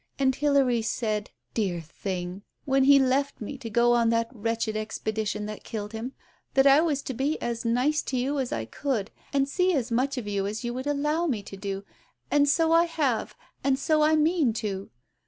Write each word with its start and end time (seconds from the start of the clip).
And 0.17 0.33
Hilary 0.33 0.81
said— 0.81 1.29
dear 1.53 1.79
thing!— 1.79 2.41
when 2.65 2.85
he 2.85 2.97
left 2.97 3.39
me 3.39 3.55
to 3.59 3.69
go 3.69 3.93
on 3.93 4.09
that 4.09 4.31
wretched 4.33 4.75
expedition 4.75 5.45
that 5.45 5.63
killed 5.63 5.93
him, 5.93 6.13
that 6.55 6.65
I 6.65 6.81
was 6.81 7.03
to 7.03 7.13
be 7.13 7.39
as 7.39 7.65
nice 7.65 8.01
to 8.05 8.17
you 8.17 8.39
as 8.39 8.51
I 8.51 8.65
could, 8.65 9.11
and 9.31 9.47
see 9.47 9.75
as 9.75 9.91
much 9.91 10.17
of 10.17 10.27
you 10.27 10.47
as 10.47 10.63
you 10.63 10.73
would 10.73 10.87
allow 10.87 11.27
me 11.27 11.43
to 11.43 11.55
do, 11.55 11.83
and 12.31 12.49
so 12.49 12.71
I 12.71 12.85
have, 12.85 13.35
and 13.63 13.77
so 13.77 14.01
I 14.01 14.15
mean 14.15 14.53
to." 14.53 14.89